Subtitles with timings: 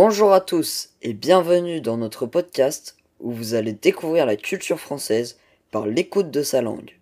[0.00, 5.40] Bonjour à tous et bienvenue dans notre podcast où vous allez découvrir la culture française
[5.72, 7.00] par l'écoute de sa langue.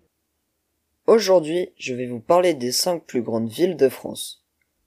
[1.05, 4.43] Aujourd'hui, je vais vous parler des cinq plus grandes villes de France.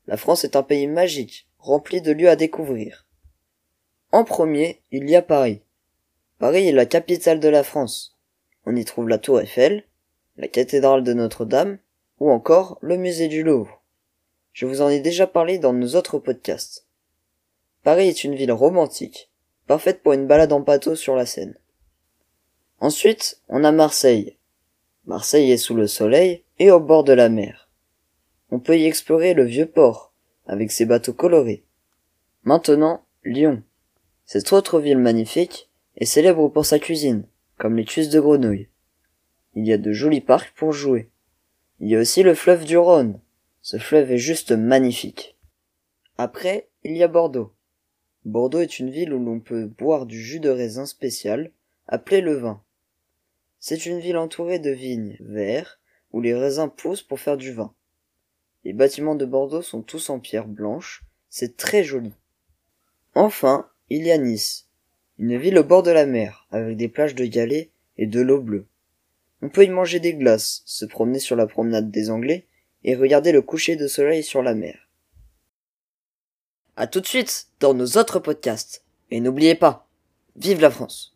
[0.09, 3.07] La France est un pays magique, rempli de lieux à découvrir.
[4.11, 5.61] En premier, il y a Paris.
[6.41, 8.19] Paris est la capitale de la France.
[8.67, 9.85] On y trouve la tour Eiffel,
[10.37, 11.79] la cathédrale de Notre-Dame
[12.19, 13.85] ou encore le musée du Louvre.
[14.53, 16.90] Je vous en ai déjà parlé dans nos autres podcasts.
[17.83, 19.31] Paris est une ville romantique,
[19.67, 21.57] parfaite pour une balade en bateau sur la Seine.
[22.79, 24.37] Ensuite, on a Marseille.
[25.07, 27.71] Marseille est sous le soleil et au bord de la mer.
[28.51, 30.13] On peut y explorer le vieux port,
[30.47, 31.65] avec ses bateaux colorés.
[32.43, 33.63] Maintenant, Lyon.
[34.27, 37.25] Cette autre ville magnifique est célèbre pour sa cuisine,
[37.59, 38.69] comme les cuisses de grenouille.
[39.55, 41.11] Il y a de jolis parcs pour jouer.
[41.81, 43.21] Il y a aussi le fleuve du Rhône.
[43.63, 45.37] Ce fleuve est juste magnifique.
[46.19, 47.53] Après, il y a Bordeaux.
[48.25, 51.51] Bordeaux est une ville où l'on peut boire du jus de raisin spécial,
[51.87, 52.63] appelé le vin.
[53.59, 55.81] C'est une ville entourée de vignes verts,
[56.13, 57.73] où les raisins poussent pour faire du vin.
[58.65, 62.13] Les bâtiments de Bordeaux sont tous en pierre blanche, c'est très joli.
[63.15, 64.69] Enfin, il y a Nice,
[65.19, 68.41] une ville au bord de la mer, avec des plages de galets et de l'eau
[68.41, 68.67] bleue.
[69.41, 72.47] On peut y manger des glaces, se promener sur la promenade des Anglais
[72.85, 74.90] et regarder le coucher de soleil sur la mer.
[76.81, 78.87] À tout de suite dans nos autres podcasts.
[79.11, 79.87] Et n'oubliez pas,
[80.37, 81.15] vive la France